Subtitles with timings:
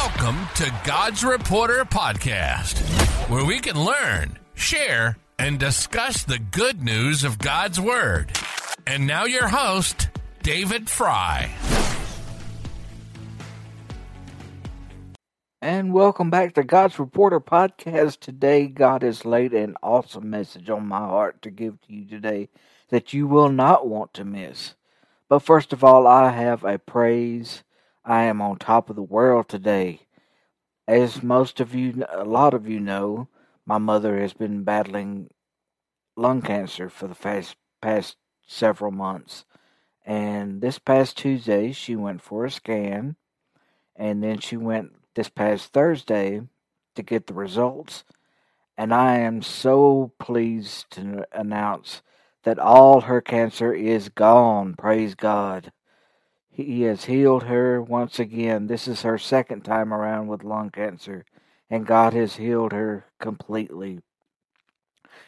[0.00, 2.78] Welcome to God's Reporter Podcast,
[3.28, 8.30] where we can learn, share, and discuss the good news of God's Word.
[8.86, 10.08] And now, your host,
[10.44, 11.50] David Fry.
[15.60, 18.20] And welcome back to God's Reporter Podcast.
[18.20, 22.50] Today, God has laid an awesome message on my heart to give to you today
[22.90, 24.76] that you will not want to miss.
[25.28, 27.64] But first of all, I have a praise
[28.08, 30.06] I am on top of the world today.
[30.86, 33.28] As most of you, a lot of you know,
[33.66, 35.28] my mother has been battling
[36.16, 39.44] lung cancer for the past, past several months.
[40.06, 43.16] And this past Tuesday, she went for a scan.
[43.94, 46.40] And then she went this past Thursday
[46.94, 48.04] to get the results.
[48.78, 52.00] And I am so pleased to announce
[52.44, 54.76] that all her cancer is gone.
[54.78, 55.72] Praise God.
[56.58, 58.66] He has healed her once again.
[58.66, 61.24] This is her second time around with lung cancer,
[61.70, 64.00] and God has healed her completely.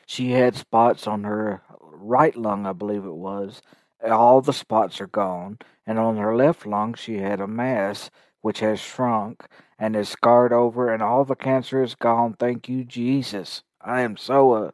[0.06, 3.62] She had spots on her right lung, I believe it was.
[4.04, 8.58] All the spots are gone, and on her left lung, she had a mass which
[8.58, 9.46] has shrunk
[9.78, 12.34] and is scarred over, and all the cancer is gone.
[12.34, 13.62] Thank you, Jesus.
[13.80, 14.70] I am so uh,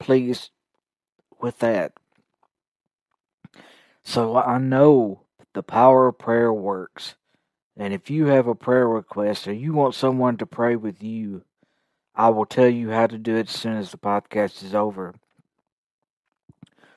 [0.00, 0.50] pleased
[1.40, 1.92] with that.
[4.02, 5.20] So I know
[5.54, 7.14] the power of prayer works.
[7.76, 11.42] And if you have a prayer request or you want someone to pray with you,
[12.14, 15.14] I will tell you how to do it as soon as the podcast is over.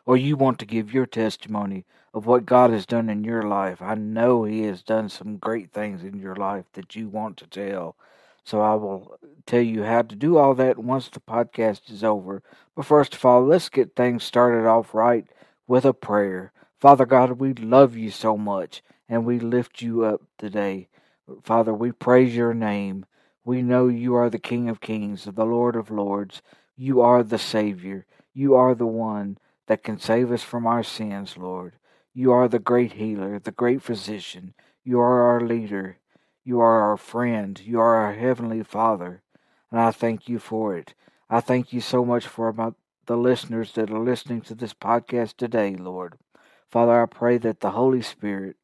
[0.06, 3.82] Or you want to give your testimony of what God has done in your life.
[3.82, 7.48] I know He has done some great things in your life that you want to
[7.48, 7.96] tell.
[8.44, 12.44] So I will tell you how to do all that once the podcast is over.
[12.76, 15.26] But first of all, let's get things started off right
[15.68, 16.52] with a prayer.
[16.86, 20.88] Father God, we love you so much and we lift you up today.
[21.42, 23.08] Father, we praise your name.
[23.44, 26.44] We know you are the King of Kings, the Lord of Lords.
[26.78, 28.06] You are the Savior.
[28.36, 31.74] You are the one that can save us from our sins, Lord.
[32.14, 34.54] You are the great healer, the great physician.
[34.84, 35.98] You are our leader.
[36.44, 37.60] You are our friend.
[37.66, 39.24] You are our heavenly Father.
[39.72, 40.94] And I thank you for it.
[41.32, 42.54] I thank you so much for
[43.08, 46.20] the listeners that are listening to this podcast today, Lord.
[46.76, 48.58] Father, I pray that the Holy Spirit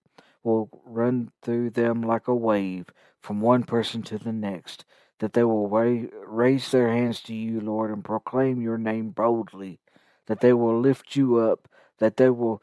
[0.44, 2.88] will run through them like a wave
[3.22, 4.84] from one person to the next,
[5.20, 9.80] that they will raise their hands to you, Lord, and proclaim your name boldly,
[10.28, 12.62] that they will lift you up, that they will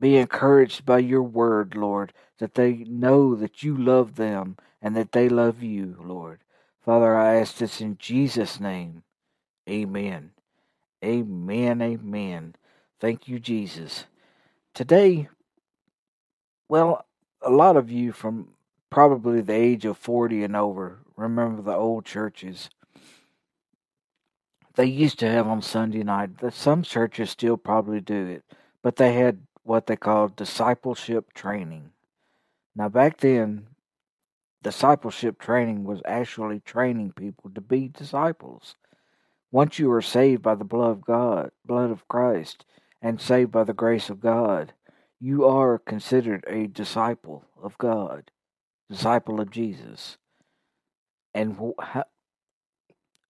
[0.00, 5.12] be encouraged by your word, Lord, that they know that you love them and that
[5.12, 6.40] they love you, Lord.
[6.84, 9.04] Father, I ask this in Jesus' name.
[9.68, 10.32] Amen.
[11.04, 11.80] Amen.
[11.80, 12.56] Amen.
[13.00, 14.04] Thank you, Jesus.
[14.74, 15.28] Today,
[16.68, 17.06] well,
[17.40, 18.48] a lot of you from
[18.90, 22.70] probably the age of 40 and over remember the old churches.
[24.74, 28.44] They used to have on Sunday night, some churches still probably do it,
[28.82, 31.90] but they had what they called discipleship training.
[32.76, 33.66] Now, back then,
[34.62, 38.76] discipleship training was actually training people to be disciples.
[39.50, 42.64] Once you are saved by the blood of God, blood of Christ,
[43.02, 44.72] and saved by the grace of God,
[45.18, 48.30] you are considered a disciple of God,
[48.88, 50.18] disciple of Jesus.
[51.34, 51.74] And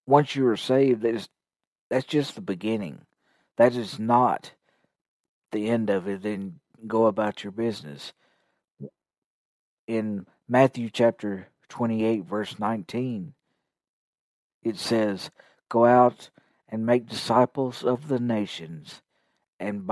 [0.05, 1.29] once you are saved, that is,
[1.89, 3.01] that's just the beginning.
[3.57, 4.53] That is not
[5.51, 6.23] the end of it.
[6.23, 8.13] Then go about your business.
[9.87, 13.33] In Matthew chapter 28, verse 19,
[14.63, 15.29] it says,
[15.69, 16.29] Go out
[16.67, 19.01] and make disciples of the nations
[19.61, 19.87] and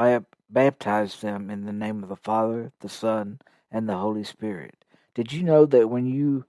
[0.50, 3.40] baptize them in the name of the Father, the Son,
[3.72, 4.84] and the Holy Spirit.
[5.14, 6.46] Did you know that when you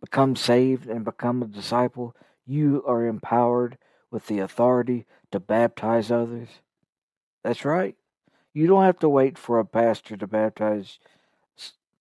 [0.00, 3.76] become saved and become a disciple, you are empowered
[4.10, 6.48] with the authority to baptize others?
[7.44, 7.94] That's right.
[8.54, 10.98] You don't have to wait for a pastor to baptize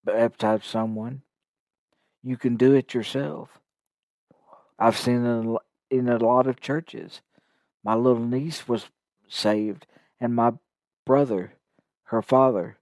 [0.05, 1.23] baptize someone.
[2.23, 3.59] You can do it yourself.
[4.77, 5.59] I've seen it
[5.89, 7.21] in a lot of churches.
[7.83, 8.85] My little niece was
[9.27, 9.87] saved
[10.19, 10.53] and my
[11.05, 11.53] brother,
[12.05, 12.77] her father,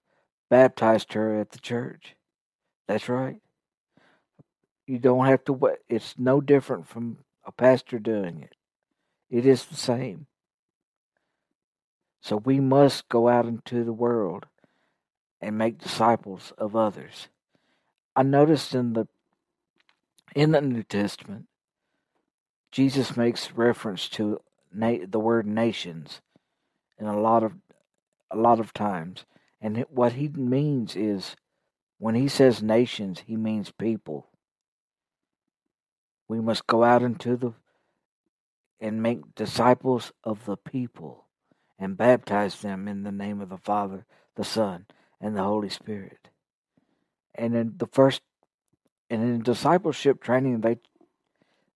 [0.50, 2.16] baptized her at the church.
[2.88, 3.38] That's right.
[4.86, 5.78] You don't have to wait.
[5.90, 8.56] It's no different from a pastor doing it.
[9.30, 10.28] It is the same.
[12.22, 14.46] So we must go out into the world
[15.42, 17.28] and make disciples of others.
[18.16, 19.08] I noticed in the
[20.36, 21.48] in the New Testament,
[22.72, 24.42] Jesus makes reference to
[24.74, 26.22] na- the word nations
[27.00, 27.54] in a lot of
[28.32, 29.26] a lot of times.
[29.62, 31.36] And what he means is
[32.00, 34.28] when he says nations, he means people.
[36.28, 37.54] We must go out into the
[38.82, 41.28] and make disciples of the people
[41.80, 44.06] and baptize them in the name of the Father,
[44.36, 44.86] the Son,
[45.22, 46.30] and the Holy Spirit.
[47.34, 48.22] And in the first
[49.10, 50.80] and in discipleship training they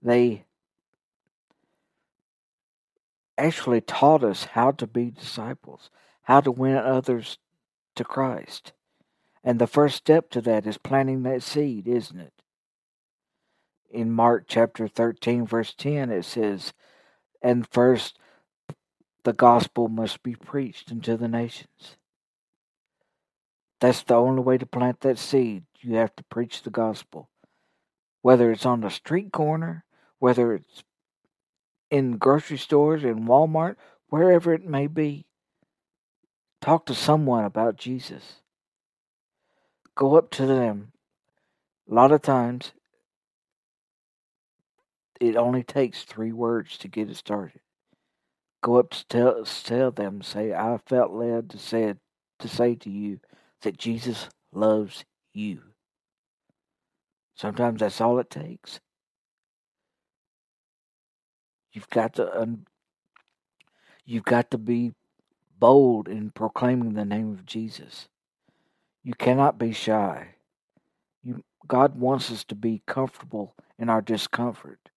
[0.02, 0.46] they
[3.38, 5.90] actually taught us how to be disciples,
[6.24, 7.38] how to win others
[7.96, 8.74] to Christ.
[9.44, 12.34] And the first step to that is planting that seed, isn't it?
[13.90, 16.74] In Mark chapter 13, verse 10, it says,
[17.42, 18.18] And first
[19.24, 21.98] the gospel must be preached unto the nations.
[23.80, 25.64] That's the only way to plant that seed.
[25.80, 27.30] You have to preach the gospel.
[28.22, 29.86] Whether it's on the street corner,
[30.20, 30.84] whether it's
[31.90, 33.76] in grocery stores, in Walmart,
[34.10, 35.26] wherever it may be.
[36.62, 38.42] Talk to someone about Jesus.
[39.96, 40.92] Go up to them.
[41.90, 42.74] A lot of times,
[45.20, 47.62] it only takes three words to get it started.
[48.62, 51.94] Go up to tell, tell them, say, I felt led to say,
[52.40, 53.20] to say to you
[53.62, 55.62] that Jesus loves you.
[57.36, 58.80] Sometimes that's all it takes.
[61.78, 62.66] You've got to um,
[64.04, 64.94] you've got to be
[65.60, 68.08] bold in proclaiming the name of Jesus.
[69.04, 70.30] You cannot be shy.
[71.24, 74.90] You, God wants us to be comfortable in our discomfort.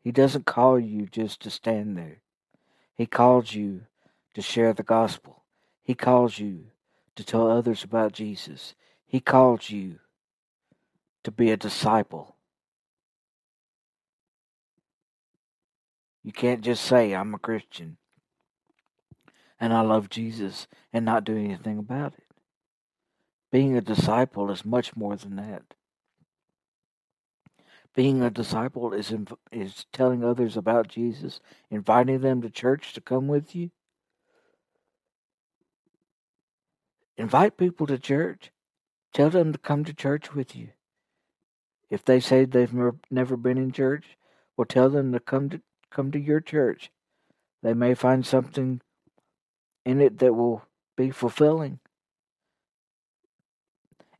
[0.00, 2.22] He doesn't call you just to stand there.
[2.94, 3.86] He calls you
[4.34, 5.42] to share the gospel.
[5.82, 6.66] He calls you
[7.16, 8.76] to tell others about Jesus.
[9.08, 9.98] He calls you
[11.24, 12.36] to be a disciple.
[16.22, 17.96] You can't just say, I'm a Christian
[19.60, 22.24] and I love Jesus and not do anything about it.
[23.52, 25.62] Being a disciple is much more than that.
[27.94, 29.12] Being a disciple is
[29.50, 31.40] is telling others about Jesus,
[31.70, 33.70] inviting them to church to come with you.
[37.16, 38.52] Invite people to church.
[39.12, 40.68] Tell them to come to church with you.
[41.90, 42.72] If they say they've
[43.10, 44.16] never been in church,
[44.56, 45.60] well, tell them to come to
[45.90, 46.90] come to your church.
[47.62, 48.80] They may find something
[49.84, 50.62] in it that will
[50.96, 51.78] be fulfilling.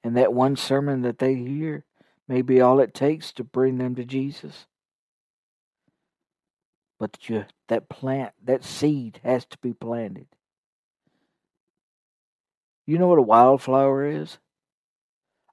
[0.02, 1.84] And that one sermon that they hear
[2.26, 4.66] may be all it takes to bring them to Jesus.
[6.98, 10.26] But you, that plant, that seed has to be planted.
[12.86, 14.38] You know what a wildflower is?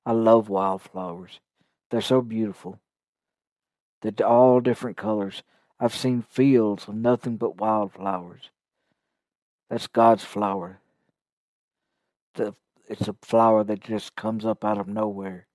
[0.06, 1.40] I love wildflowers.
[1.90, 2.80] They're so beautiful.
[4.02, 5.44] They're all different colors.
[5.80, 8.50] I've seen fields of nothing but wildflowers.
[9.70, 10.80] That's God's flower.
[12.36, 12.56] The,
[12.88, 15.48] it's a flower that just comes up out of nowhere.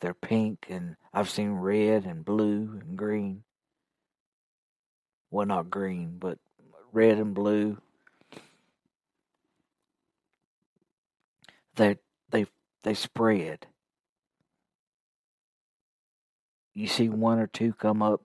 [0.00, 3.42] They're pink, and I've seen red and blue and green.
[5.30, 6.38] Well, not green, but
[6.92, 7.78] red and blue.
[11.76, 11.98] They
[12.30, 12.46] they
[12.82, 13.66] they spread
[16.74, 18.22] you see one or two come up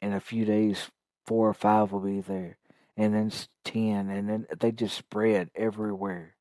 [0.00, 0.90] in a few days,
[1.26, 2.58] four or five will be there,
[2.96, 3.30] and then
[3.64, 6.36] ten, and then they just spread everywhere.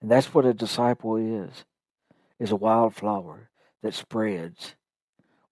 [0.00, 1.64] And that's what a disciple is,
[2.38, 3.50] is a wildflower
[3.82, 4.74] that spreads.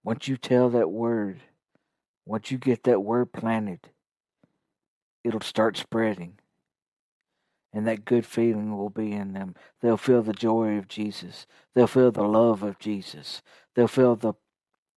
[0.03, 1.41] Once you tell that word,
[2.25, 3.79] once you get that word planted,
[5.23, 6.37] it'll start spreading.
[7.73, 9.55] And that good feeling will be in them.
[9.81, 11.45] They'll feel the joy of Jesus.
[11.73, 13.41] They'll feel the love of Jesus.
[13.75, 14.33] They'll feel the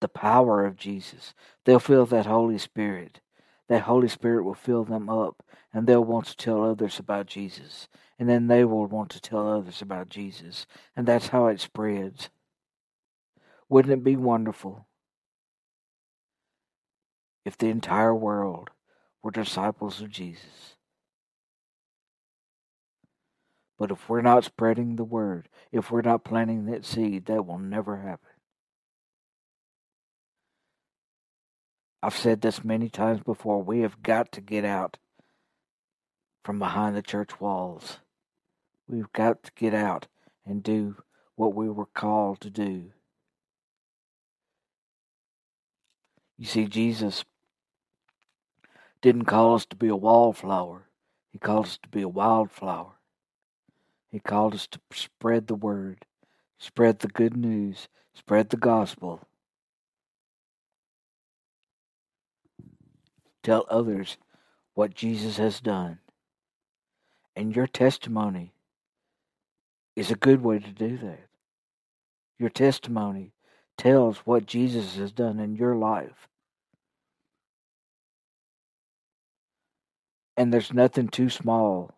[0.01, 1.35] the power of Jesus.
[1.65, 3.21] They'll feel that Holy Spirit.
[3.69, 7.89] That Holy Spirit will fill them up, and they'll want to tell others about Jesus.
[8.19, 10.67] And then they will want to tell others about Jesus.
[10.97, 12.31] And that's how it spreads.
[13.69, 14.87] Wouldn't it be wonderful
[17.45, 18.71] if the entire world
[19.23, 20.77] were disciples of Jesus?
[23.79, 27.59] But if we're not spreading the word, if we're not planting that seed, that will
[27.59, 28.38] never happen.
[32.03, 33.63] I've said this many times before.
[33.63, 34.99] We have got to get out
[36.45, 37.99] from behind the church walls.
[38.89, 40.07] We've got to get out
[40.47, 40.97] and do
[41.35, 42.93] what we were called to do.
[46.39, 47.25] You see, Jesus
[49.03, 50.89] didn't call us to be a wallflower,
[51.33, 52.95] He called us to be a wildflower.
[54.11, 56.07] He called us to spread the word,
[56.59, 59.28] spread the good news, spread the gospel.
[63.49, 64.19] Tell others
[64.75, 66.01] what Jesus has done.
[67.35, 68.53] And your testimony
[69.97, 71.29] is a good way to do that.
[72.39, 73.33] Your testimony
[73.79, 76.29] tells what Jesus has done in your life.
[80.37, 81.95] And there's nothing too small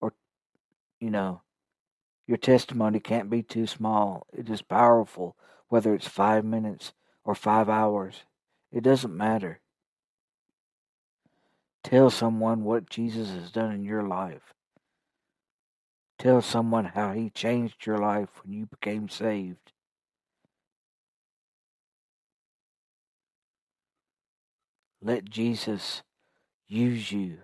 [0.00, 0.14] or,
[0.98, 1.42] you know,
[2.26, 4.26] your testimony can't be too small.
[4.32, 5.36] It is powerful,
[5.68, 6.92] whether it's five minutes
[7.22, 8.24] or five hours.
[8.72, 9.60] It doesn't matter.
[11.82, 14.54] Tell someone what Jesus has done in your life.
[16.18, 19.72] Tell someone how he changed your life when you became saved.
[25.02, 26.02] Let Jesus
[26.68, 27.38] use you.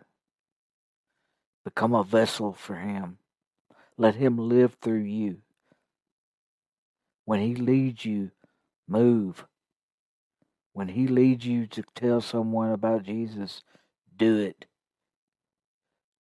[1.64, 3.18] Become a vessel for him.
[3.96, 5.38] Let him live through you.
[7.24, 8.30] When he leads you,
[8.86, 9.46] move.
[10.74, 13.62] When he leads you to tell someone about Jesus,
[14.16, 14.66] do it.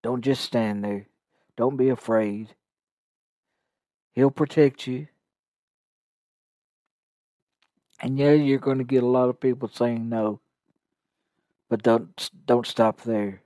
[0.02, 1.08] Don't just stand there.
[1.56, 2.54] Don't be afraid.
[4.12, 5.08] He'll protect you.
[8.00, 10.40] And yeah, you're going to get a lot of people saying no.
[11.68, 13.42] But don't don't stop there.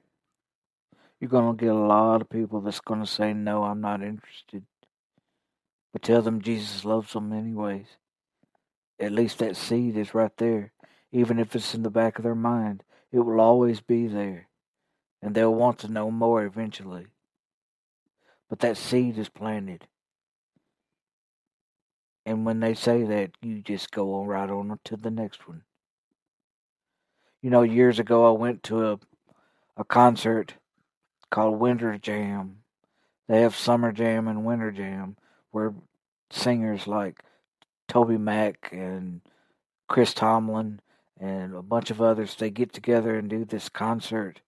[1.21, 4.03] You're going to get a lot of people that's going to say no, I'm not
[4.03, 4.65] interested.
[5.93, 7.87] But tell them Jesus loves them anyways.
[8.99, 10.73] At least that seed is right there.
[11.13, 14.49] Even if it's in the back of their mind, it will always be there.
[15.23, 17.07] And they'll want to know more eventually.
[18.49, 19.87] But that seed is planted.
[22.25, 25.63] And when they say that, you just go on right on to the next one.
[27.43, 28.99] You know, years ago I went to a
[29.81, 30.55] a concert
[31.31, 32.59] called Winter Jam.
[33.29, 35.17] They have Summer Jam and Winter Jam
[35.51, 35.73] where
[36.31, 37.25] singers like
[37.89, 39.23] Toby Mac and
[39.89, 40.81] Chris Tomlin
[41.21, 44.41] and a bunch of others they get together and do this concert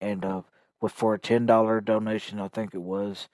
[0.00, 0.42] and uh
[0.80, 3.28] with for a ten dollar donation I think it was.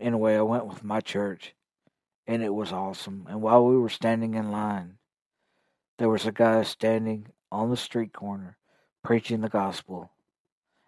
[0.00, 1.54] Anyway, I went with my church
[2.26, 3.26] and it was awesome.
[3.28, 4.98] And while we were standing in line,
[5.98, 8.56] there was a guy standing on the street corner
[9.02, 10.10] preaching the gospel.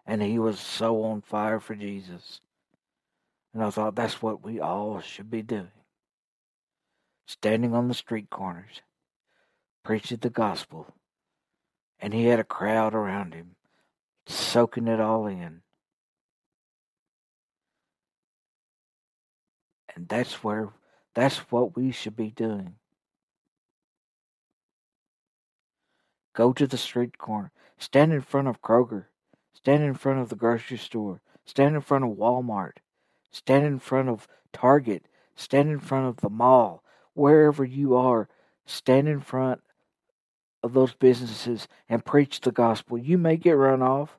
[0.06, 2.40] And he was so on fire for Jesus.
[3.54, 5.70] And I thought that's what we all should be doing.
[7.26, 8.80] Standing on the street corners,
[9.82, 10.94] preaching the gospel.
[11.98, 13.56] And he had a crowd around him,
[14.26, 15.62] soaking it all in.
[19.94, 20.70] And that's where
[21.14, 22.76] that's what we should be doing.
[26.34, 27.52] Go to the street corner.
[27.78, 29.06] Stand in front of Kroger.
[29.52, 31.20] Stand in front of the grocery store.
[31.44, 32.78] Stand in front of Walmart.
[33.30, 35.04] Stand in front of Target.
[35.36, 36.82] Stand in front of the mall.
[37.14, 38.28] Wherever you are,
[38.64, 39.60] stand in front
[40.62, 42.96] of those businesses and preach the gospel.
[42.98, 44.18] You may get run off,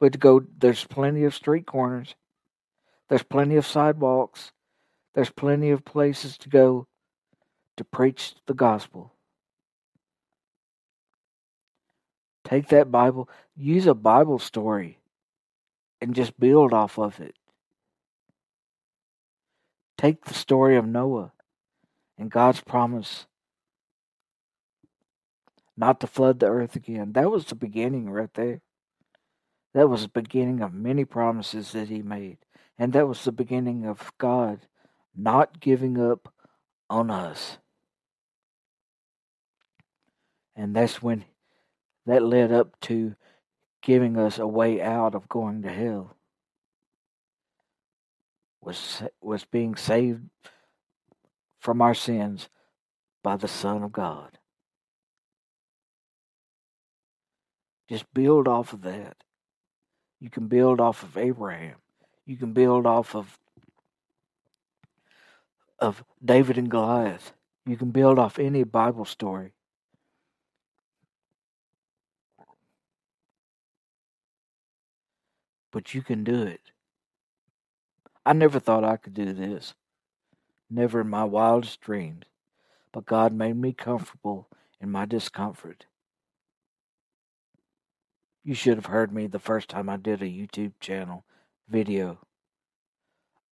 [0.00, 2.14] but to go there's plenty of street corners.
[3.08, 4.52] There's plenty of sidewalks.
[5.14, 6.86] There's plenty of places to go
[7.76, 9.12] to preach the gospel.
[12.44, 14.98] Take that Bible, use a Bible story,
[16.00, 17.34] and just build off of it.
[19.98, 21.32] Take the story of Noah
[22.18, 23.26] and God's promise
[25.76, 27.12] not to flood the earth again.
[27.12, 28.60] That was the beginning right there.
[29.74, 32.38] That was the beginning of many promises that he made.
[32.78, 34.60] And that was the beginning of God
[35.14, 36.32] not giving up
[36.88, 37.58] on us.
[40.54, 41.24] And that's when
[42.06, 43.16] that led up to
[43.82, 46.16] giving us a way out of going to hell.
[48.60, 50.22] Was was being saved
[51.60, 52.48] from our sins
[53.22, 54.38] by the Son of God.
[57.88, 59.16] Just build off of that.
[60.20, 61.76] You can build off of Abraham.
[62.24, 63.38] You can build off of
[65.78, 67.32] of David and Goliath.
[67.66, 69.52] You can build off any Bible story.
[75.70, 76.72] But you can do it.
[78.24, 79.74] I never thought I could do this.
[80.70, 82.24] Never in my wildest dreams.
[82.92, 84.48] But God made me comfortable
[84.80, 85.84] in my discomfort.
[88.46, 91.24] You should have heard me the first time I did a YouTube channel
[91.68, 92.20] video.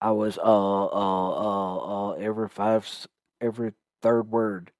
[0.00, 2.88] I was uh uh uh uh every five
[3.40, 3.72] every
[4.02, 4.70] third word.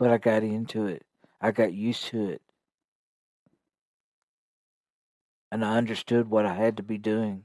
[0.00, 1.06] But I got into it.
[1.40, 2.42] I got used to it.
[5.52, 7.44] And I understood what I had to be doing.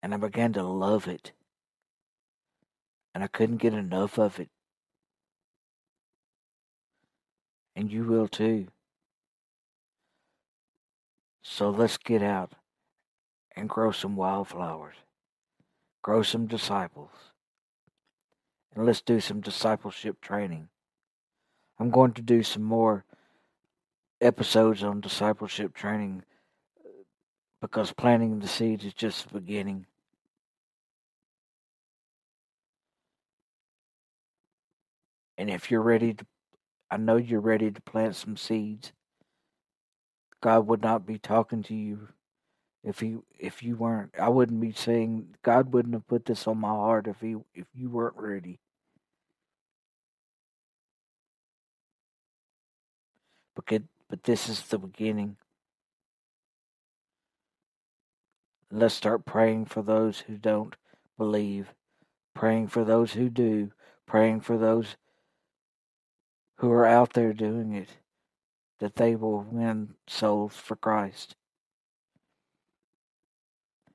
[0.00, 1.32] And I began to love it.
[3.16, 4.48] And I couldn't get enough of it.
[7.74, 8.68] And you will too.
[11.42, 12.52] So let's get out
[13.56, 14.96] and grow some wildflowers.
[16.02, 17.10] grow some disciples,
[18.74, 20.68] and let's do some discipleship training.
[21.78, 23.04] I'm going to do some more
[24.20, 26.24] episodes on discipleship training
[27.60, 29.86] because planting the seeds is just the beginning.
[35.38, 36.26] And if you're ready to,
[36.92, 38.92] I know you're ready to plant some seeds.
[40.42, 42.08] God would not be talking to you
[42.84, 44.10] if he if you weren't.
[44.20, 47.64] I wouldn't be saying God wouldn't have put this on my heart if he if
[47.74, 48.60] you weren't ready.
[53.56, 55.38] But but this is the beginning.
[58.70, 60.76] Let's start praying for those who don't
[61.16, 61.72] believe,
[62.34, 63.72] praying for those who do,
[64.06, 64.96] praying for those
[66.62, 67.88] who are out there doing it,
[68.78, 71.34] that they will win souls for Christ.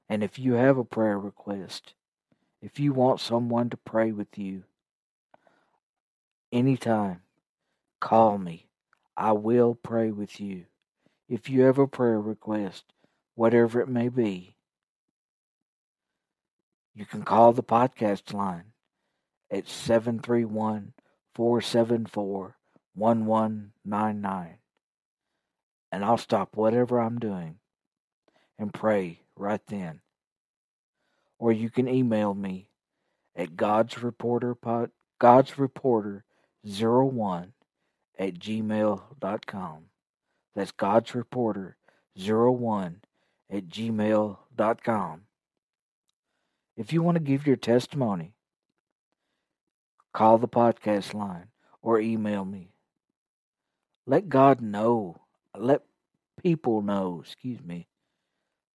[0.10, 1.94] And if you have a prayer request,
[2.62, 4.64] if you want someone to pray with you,
[6.52, 7.22] anytime,
[8.02, 8.68] call me.
[9.16, 10.66] I will pray with you.
[11.30, 12.84] If you have a prayer request,
[13.36, 14.56] whatever it may be,
[16.94, 18.74] you can call the podcast line
[19.50, 20.92] at 731
[21.38, 22.58] 474
[22.96, 24.58] 1199.
[25.92, 27.60] And I'll stop whatever I'm doing
[28.58, 30.02] and pray right then.
[31.38, 32.70] Or you can email me
[33.36, 34.58] at God's Reporter
[35.20, 36.26] God's Reporter
[36.66, 37.54] 01
[38.18, 39.84] at gmail.com.
[40.56, 41.78] That's God's Reporter
[42.16, 43.02] 01
[43.52, 45.22] at gmail.com.
[46.76, 48.34] If you want to give your testimony,
[50.14, 51.48] call the podcast line
[51.82, 52.72] or email me.
[54.06, 55.22] Let God know.
[55.56, 55.84] Let
[56.42, 57.88] people know, excuse me.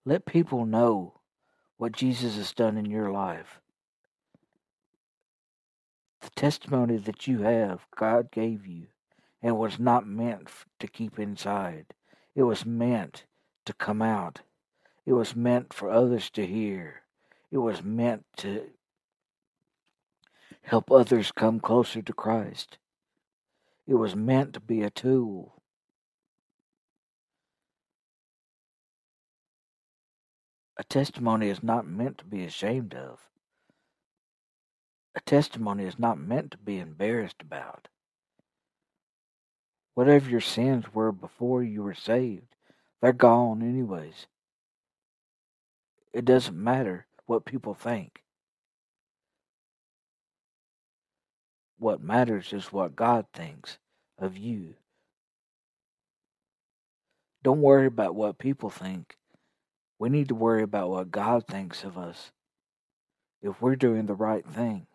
[0.04, 1.20] Let people know
[1.76, 3.60] what Jesus has done in your life.
[6.20, 8.86] The testimony that you have, God gave you,
[9.42, 11.94] and was not meant to keep inside.
[12.34, 13.24] It was meant
[13.66, 14.40] to come out.
[15.04, 17.02] It was meant for others to hear.
[17.50, 18.70] It was meant to
[20.62, 22.78] help others come closer to Christ.
[23.86, 25.62] It was meant to be a tool
[30.82, 33.20] A testimony is not meant to be ashamed of.
[35.14, 37.86] A testimony is not meant to be embarrassed about.
[39.94, 42.56] Whatever your sins were before you were saved,
[43.00, 44.26] they're gone anyways.
[46.12, 48.21] It doesn't matter what people think.
[51.82, 53.78] What matters is what God thinks
[54.16, 54.74] of you.
[57.42, 59.16] Don't worry about what people think.
[59.98, 62.30] We need to worry about what God thinks of us
[63.42, 64.86] if we're doing the right thing.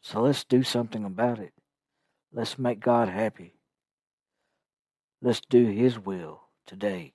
[0.00, 1.52] So let's do something about it.
[2.32, 3.52] Let's make God happy.
[5.20, 7.12] Let's do His will today.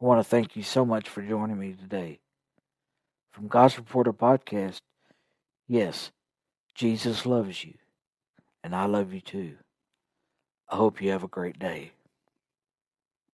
[0.00, 2.21] I want to thank you so much for joining me today.
[3.32, 4.82] From God's Reporter Podcast,
[5.66, 6.12] yes,
[6.74, 7.74] Jesus loves you,
[8.62, 9.54] and I love you too.
[10.68, 11.92] I hope you have a great day.